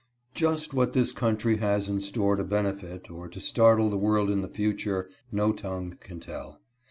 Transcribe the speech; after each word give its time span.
JUST 0.33 0.73
what 0.73 0.93
this 0.93 1.11
country 1.11 1.57
has 1.57 1.87
in 1.87 1.99
store 1.99 2.35
to 2.35 2.43
benefit 2.43 3.11
or 3.11 3.27
to 3.27 3.39
startle 3.39 3.87
the 3.91 3.99
world 3.99 4.31
in 4.31 4.41
the 4.41 4.47
future, 4.47 5.07
no 5.31 5.51
tongue 5.53 5.95
can 6.01 6.19
tell. 6.19 6.59